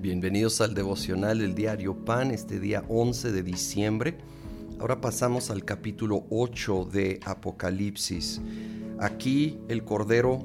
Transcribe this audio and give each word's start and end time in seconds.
Bienvenidos 0.00 0.60
al 0.60 0.74
devocional 0.74 1.40
del 1.40 1.56
diario 1.56 2.04
Pan, 2.04 2.30
este 2.30 2.60
día 2.60 2.84
11 2.88 3.32
de 3.32 3.42
diciembre. 3.42 4.18
Ahora 4.78 5.00
pasamos 5.00 5.50
al 5.50 5.64
capítulo 5.64 6.24
8 6.30 6.88
de 6.92 7.18
Apocalipsis. 7.24 8.40
Aquí 9.00 9.58
el 9.66 9.82
Cordero 9.82 10.44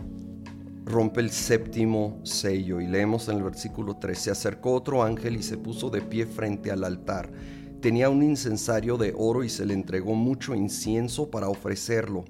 rompe 0.86 1.22
el 1.22 1.30
séptimo 1.30 2.20
sello 2.24 2.82
y 2.82 2.88
leemos 2.88 3.30
en 3.30 3.38
el 3.38 3.44
versículo 3.44 3.98
3, 3.98 4.18
se 4.18 4.32
acercó 4.32 4.74
otro 4.74 5.04
ángel 5.04 5.36
y 5.36 5.44
se 5.44 5.60
puso 5.60 5.92
de 5.92 6.02
pie 6.02 6.26
frente 6.26 6.72
al 6.72 6.84
altar. 6.84 7.32
Tenía 7.80 8.10
un 8.10 8.24
incensario 8.24 8.98
de 8.98 9.14
oro 9.16 9.44
y 9.44 9.50
se 9.50 9.68
le 9.68 9.76
entregó 9.76 10.16
mucho 10.16 10.56
incienso 10.56 11.30
para 11.30 11.48
ofrecerlo 11.48 12.26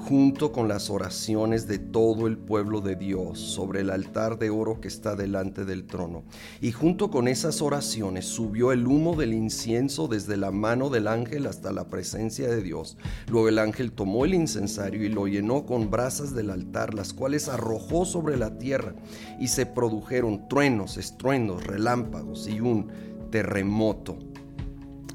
junto 0.00 0.50
con 0.50 0.66
las 0.66 0.88
oraciones 0.88 1.68
de 1.68 1.78
todo 1.78 2.26
el 2.26 2.38
pueblo 2.38 2.80
de 2.80 2.96
Dios 2.96 3.38
sobre 3.38 3.82
el 3.82 3.90
altar 3.90 4.38
de 4.38 4.48
oro 4.48 4.80
que 4.80 4.88
está 4.88 5.14
delante 5.14 5.64
del 5.64 5.84
trono. 5.84 6.24
Y 6.60 6.72
junto 6.72 7.10
con 7.10 7.28
esas 7.28 7.60
oraciones 7.60 8.24
subió 8.24 8.72
el 8.72 8.86
humo 8.86 9.14
del 9.14 9.34
incienso 9.34 10.08
desde 10.08 10.38
la 10.38 10.50
mano 10.50 10.88
del 10.88 11.06
ángel 11.06 11.46
hasta 11.46 11.70
la 11.70 11.88
presencia 11.88 12.48
de 12.48 12.62
Dios. 12.62 12.96
Luego 13.28 13.48
el 13.48 13.58
ángel 13.58 13.92
tomó 13.92 14.24
el 14.24 14.34
incensario 14.34 15.04
y 15.04 15.10
lo 15.10 15.26
llenó 15.26 15.66
con 15.66 15.90
brasas 15.90 16.34
del 16.34 16.50
altar, 16.50 16.94
las 16.94 17.12
cuales 17.12 17.48
arrojó 17.48 18.06
sobre 18.06 18.38
la 18.38 18.58
tierra, 18.58 18.94
y 19.38 19.48
se 19.48 19.66
produjeron 19.66 20.48
truenos, 20.48 20.96
estruendos, 20.96 21.66
relámpagos 21.66 22.48
y 22.48 22.60
un 22.60 22.88
terremoto. 23.30 24.18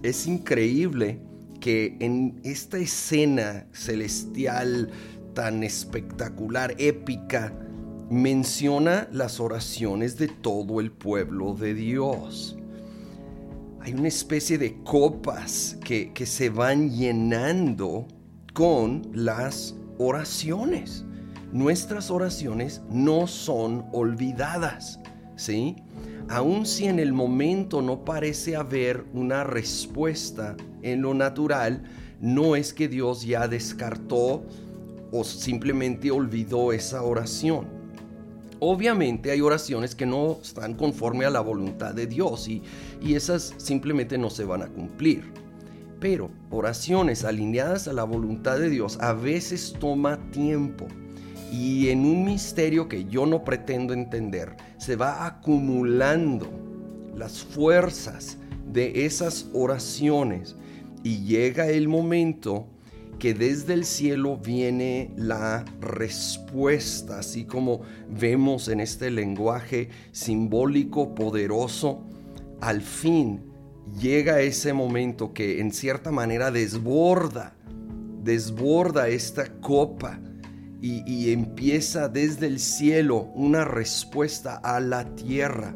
Es 0.03 0.27
increíble 0.27 1.24
que 1.65 1.97
en 1.99 2.39
esta 2.43 2.77
escena 2.77 3.65
celestial 3.71 4.91
tan 5.33 5.63
espectacular, 5.63 6.75
épica, 6.77 7.57
menciona 8.07 9.07
las 9.11 9.39
oraciones 9.39 10.15
de 10.15 10.27
todo 10.27 10.79
el 10.79 10.91
pueblo 10.91 11.55
de 11.55 11.73
Dios. 11.73 12.55
Hay 13.81 13.95
una 13.95 14.09
especie 14.09 14.59
de 14.59 14.77
copas 14.83 15.79
que, 15.83 16.13
que 16.13 16.27
se 16.27 16.51
van 16.51 16.91
llenando 16.91 18.05
con 18.53 19.01
las 19.11 19.73
oraciones. 19.97 21.03
Nuestras 21.51 22.11
oraciones 22.11 22.83
no 22.91 23.25
son 23.25 23.87
olvidadas, 23.91 24.99
¿sí? 25.35 25.77
Aun 26.29 26.65
si 26.65 26.85
en 26.85 26.99
el 26.99 27.13
momento 27.13 27.81
no 27.81 28.03
parece 28.03 28.55
haber 28.55 29.05
una 29.13 29.43
respuesta 29.43 30.55
en 30.81 31.01
lo 31.01 31.13
natural, 31.13 31.83
no 32.21 32.55
es 32.55 32.73
que 32.73 32.87
Dios 32.87 33.25
ya 33.25 33.47
descartó 33.47 34.43
o 35.11 35.23
simplemente 35.23 36.11
olvidó 36.11 36.71
esa 36.71 37.03
oración. 37.03 37.67
Obviamente 38.59 39.31
hay 39.31 39.41
oraciones 39.41 39.95
que 39.95 40.05
no 40.05 40.39
están 40.41 40.73
conforme 40.73 41.25
a 41.25 41.29
la 41.29 41.41
voluntad 41.41 41.93
de 41.93 42.07
Dios 42.07 42.47
y, 42.47 42.63
y 43.01 43.15
esas 43.15 43.53
simplemente 43.57 44.17
no 44.17 44.29
se 44.29 44.45
van 44.45 44.63
a 44.63 44.67
cumplir. 44.67 45.23
Pero 45.99 46.29
oraciones 46.49 47.23
alineadas 47.23 47.87
a 47.87 47.93
la 47.93 48.03
voluntad 48.03 48.57
de 48.57 48.69
Dios 48.69 48.97
a 49.01 49.13
veces 49.13 49.75
toma 49.79 50.19
tiempo 50.31 50.87
y 51.55 51.89
en 51.89 52.05
un 52.05 52.25
misterio 52.25 52.89
que 52.89 53.05
yo 53.05 53.25
no 53.25 53.45
pretendo 53.45 53.93
entender, 53.93 54.57
se 54.77 54.97
va 54.97 55.25
acumulando 55.25 56.49
las 57.15 57.43
fuerzas 57.43 58.37
de 58.73 59.05
esas 59.05 59.47
oraciones 59.53 60.57
y 61.01 61.23
llega 61.23 61.69
el 61.69 61.87
momento 61.87 62.67
que 63.19 63.33
desde 63.33 63.73
el 63.73 63.85
cielo 63.85 64.35
viene 64.35 65.13
la 65.15 65.63
respuesta, 65.79 67.19
así 67.19 67.45
como 67.45 67.83
vemos 68.09 68.67
en 68.67 68.81
este 68.81 69.09
lenguaje 69.09 69.87
simbólico 70.11 71.15
poderoso, 71.15 72.03
al 72.59 72.81
fin 72.81 73.43
llega 74.01 74.41
ese 74.41 74.73
momento 74.73 75.31
que 75.31 75.61
en 75.61 75.71
cierta 75.71 76.11
manera 76.11 76.51
desborda, 76.51 77.55
desborda 78.23 79.07
esta 79.07 79.47
copa 79.61 80.19
y, 80.85 81.31
empieza 81.31 82.09
desde 82.09 82.45
el 82.45 82.59
cielo 82.59 83.31
una 83.33 83.65
respuesta 83.65 84.55
a 84.57 84.79
la 84.79 85.15
tierra. 85.15 85.73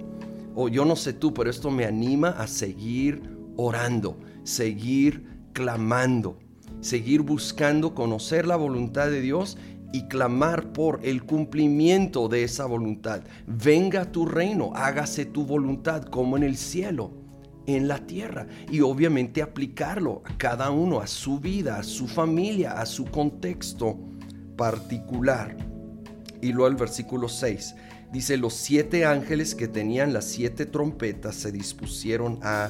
O 0.53 0.69
yo 0.69 0.85
no 0.85 0.95
sé 0.95 1.13
tú, 1.13 1.33
pero 1.33 1.49
esto 1.49 1.71
me 1.71 1.85
anima 1.85 2.29
a 2.29 2.45
seguir 2.45 3.23
orando, 3.55 4.19
seguir 4.43 5.23
clamando, 5.53 6.37
seguir 6.81 7.21
buscando 7.21 7.95
conocer 7.95 8.45
la 8.45 8.55
voluntad 8.55 9.09
de 9.09 9.21
Dios 9.21 9.57
y 9.91 10.03
clamar 10.03 10.73
por 10.73 10.99
el 11.03 11.23
cumplimiento 11.23 12.27
de 12.27 12.43
esa 12.43 12.65
voluntad. 12.65 13.21
Venga 13.47 14.11
tu 14.11 14.27
reino, 14.27 14.71
hágase 14.75 15.25
tu 15.25 15.43
voluntad 15.43 16.03
como 16.03 16.37
en 16.37 16.43
el 16.43 16.55
cielo, 16.55 17.13
en 17.65 17.87
la 17.87 18.05
tierra. 18.05 18.45
Y 18.69 18.81
obviamente 18.81 19.41
aplicarlo 19.41 20.21
a 20.25 20.37
cada 20.37 20.69
uno, 20.69 20.99
a 20.99 21.07
su 21.07 21.39
vida, 21.39 21.79
a 21.79 21.83
su 21.83 22.07
familia, 22.07 22.79
a 22.79 22.85
su 22.85 23.05
contexto 23.05 23.97
particular. 24.59 25.55
Y 26.41 26.51
luego 26.51 26.67
el 26.67 26.75
versículo 26.75 27.29
6 27.29 27.75
dice, 28.11 28.35
los 28.35 28.53
siete 28.53 29.05
ángeles 29.05 29.55
que 29.55 29.69
tenían 29.69 30.11
las 30.11 30.25
siete 30.25 30.65
trompetas 30.65 31.35
se 31.35 31.53
dispusieron 31.53 32.39
a 32.43 32.69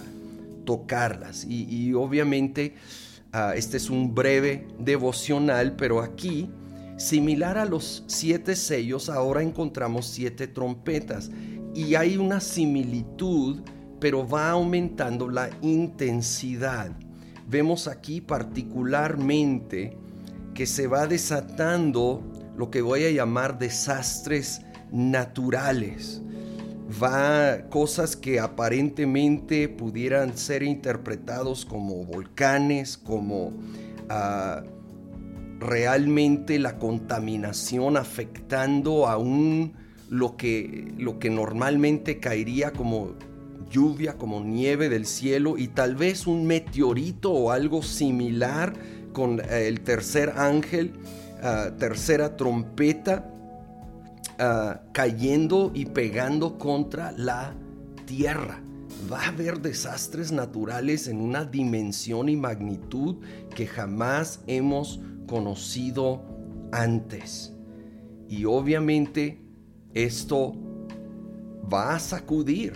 tocarlas. 0.65 1.45
Y, 1.49 1.91
obviamente 1.95 2.75
ah, 3.33 3.53
este 3.55 3.77
es 3.77 3.89
un 3.89 4.13
breve 4.13 4.67
devocional, 4.77 5.75
pero 5.75 6.01
aquí, 6.01 6.51
similar 6.97 7.57
a 7.57 7.65
los 7.65 8.03
siete 8.05 8.55
sellos, 8.55 9.09
ahora 9.09 9.41
encontramos 9.41 10.05
siete 10.05 10.45
trompetas. 10.45 11.31
Y 11.73 11.95
hay 11.95 12.17
una 12.17 12.39
similitud, 12.39 13.61
pero 13.99 14.27
va 14.27 14.51
aumentando 14.51 15.27
la 15.27 15.49
intensidad. 15.63 16.91
Vemos 17.47 17.87
aquí 17.87 18.21
particularmente 18.21 19.97
que 20.59 20.65
se 20.65 20.87
va 20.87 21.07
desatando 21.07 22.21
lo 22.57 22.69
que 22.69 22.81
voy 22.81 23.05
a 23.05 23.11
llamar 23.11 23.59
desastres 23.59 24.59
naturales. 24.91 26.21
Va 27.01 27.69
cosas 27.69 28.17
que 28.17 28.41
aparentemente 28.41 29.69
pudieran 29.69 30.37
ser 30.37 30.63
interpretados 30.63 31.63
como 31.63 32.03
volcanes, 32.03 32.97
como 32.97 33.53
ah, 34.09 34.63
realmente 35.61 36.59
la 36.59 36.77
contaminación 36.77 37.95
afectando 37.95 39.07
aún 39.07 39.71
lo 40.09 40.35
que, 40.35 40.93
lo 40.97 41.19
que 41.19 41.29
normalmente 41.29 42.19
caería 42.19 42.73
como 42.73 43.15
lluvia, 43.71 44.17
como 44.17 44.41
nieve 44.41 44.89
del 44.89 45.05
cielo 45.05 45.57
y 45.57 45.69
tal 45.69 45.95
vez 45.95 46.27
un 46.27 46.45
meteorito 46.45 47.31
o 47.31 47.51
algo 47.51 47.81
similar 47.81 48.73
con 49.13 49.39
eh, 49.39 49.67
el 49.67 49.81
tercer 49.81 50.33
ángel, 50.35 50.93
ah, 51.41 51.71
tercera 51.77 52.35
trompeta, 52.37 53.31
ah, 54.37 54.81
cayendo 54.91 55.71
y 55.73 55.85
pegando 55.85 56.57
contra 56.57 57.11
la 57.11 57.53
tierra. 58.05 58.61
Va 59.11 59.21
a 59.21 59.27
haber 59.29 59.61
desastres 59.61 60.31
naturales 60.31 61.07
en 61.07 61.21
una 61.21 61.45
dimensión 61.45 62.27
y 62.29 62.35
magnitud 62.35 63.17
que 63.55 63.65
jamás 63.65 64.41
hemos 64.47 64.99
conocido 65.27 66.23
antes. 66.71 67.53
Y 68.27 68.45
obviamente 68.45 69.41
esto 69.93 70.53
va 71.71 71.95
a 71.95 71.99
sacudir 71.99 72.73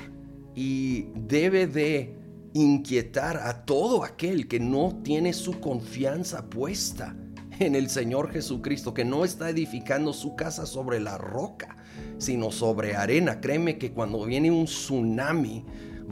y 0.55 1.07
debe 1.15 1.67
de 1.67 2.22
inquietar 2.53 3.37
a 3.37 3.65
todo 3.65 4.03
aquel 4.03 4.47
que 4.47 4.59
no 4.59 4.99
tiene 5.03 5.33
su 5.33 5.59
confianza 5.59 6.49
puesta 6.49 7.15
en 7.59 7.75
el 7.75 7.89
Señor 7.89 8.31
Jesucristo, 8.31 8.93
que 8.93 9.05
no 9.05 9.25
está 9.25 9.49
edificando 9.49 10.13
su 10.13 10.35
casa 10.35 10.65
sobre 10.65 10.99
la 10.99 11.17
roca, 11.17 11.75
sino 12.17 12.51
sobre 12.51 12.95
arena. 12.95 13.41
Créeme 13.41 13.77
que 13.77 13.91
cuando 13.91 14.25
viene 14.25 14.51
un 14.51 14.65
tsunami 14.65 15.65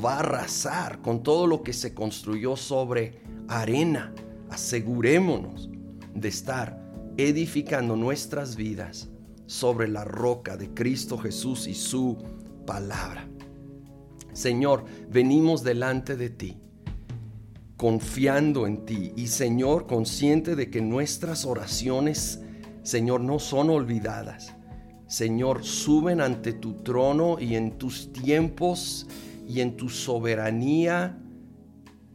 va 0.04 0.16
a 0.16 0.20
arrasar 0.20 1.02
con 1.02 1.24
todo 1.24 1.48
lo 1.48 1.64
que 1.64 1.74
se 1.74 1.94
construyó 1.94 2.56
sobre 2.56 3.20
arena. 3.48 4.14
Asegurémonos 4.50 5.70
de 6.14 6.28
estar 6.28 6.82
edificando 7.18 7.96
nuestras 7.96 8.56
vidas 8.56 9.10
sobre 9.46 9.88
la 9.88 10.04
roca 10.04 10.58
de 10.58 10.74
Cristo 10.74 11.18
Jesús 11.18 11.68
y 11.68 11.74
su 11.74 12.18
palabra. 12.66 13.28
Señor, 14.34 14.86
venimos 15.10 15.64
delante 15.64 16.16
de 16.16 16.30
ti, 16.30 16.58
confiando 17.76 18.66
en 18.66 18.86
ti 18.86 19.14
y 19.16 19.28
Señor, 19.28 19.88
consciente 19.88 20.56
de 20.56 20.70
que 20.70 20.82
nuestras 20.82 21.46
oraciones, 21.46 22.42
Señor, 22.84 23.22
no 23.22 23.40
son 23.40 23.70
olvidadas. 23.70 24.54
Señor, 25.08 25.66
suben 25.66 26.22
ante 26.22 26.54
tu 26.54 26.76
trono 26.76 27.38
y 27.40 27.56
en 27.56 27.78
tus 27.78 28.14
tiempos 28.14 29.08
y 29.46 29.60
en 29.60 29.76
tu 29.76 29.90
soberanía, 29.90 31.18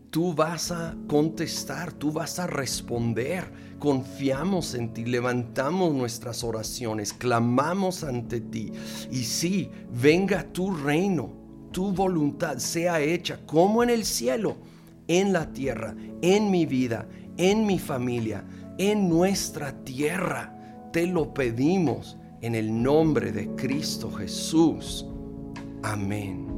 tú 0.08 0.32
vas 0.32 0.70
a 0.70 0.96
contestar, 1.06 1.92
tú 1.92 2.10
vas 2.10 2.38
a 2.38 2.46
responder. 2.46 3.52
Confiamos 3.78 4.74
en 4.74 4.94
ti, 4.94 5.04
levantamos 5.04 5.92
nuestras 5.92 6.42
oraciones, 6.42 7.12
clamamos 7.12 8.02
ante 8.02 8.40
ti. 8.40 8.72
Y 9.10 9.24
sí, 9.24 9.70
venga 9.92 10.50
tu 10.50 10.74
reino 10.74 11.45
tu 11.76 11.92
voluntad 11.92 12.56
sea 12.56 13.02
hecha 13.02 13.38
como 13.44 13.82
en 13.82 13.90
el 13.90 14.06
cielo, 14.06 14.56
en 15.08 15.34
la 15.34 15.52
tierra, 15.52 15.94
en 16.22 16.50
mi 16.50 16.64
vida, 16.64 17.06
en 17.36 17.66
mi 17.66 17.78
familia, 17.78 18.46
en 18.78 19.10
nuestra 19.10 19.84
tierra. 19.84 20.88
Te 20.90 21.06
lo 21.06 21.34
pedimos 21.34 22.16
en 22.40 22.54
el 22.54 22.82
nombre 22.82 23.30
de 23.30 23.54
Cristo 23.56 24.10
Jesús. 24.10 25.04
Amén. 25.82 26.55